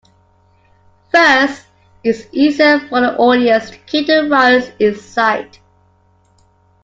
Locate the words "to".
3.69-3.77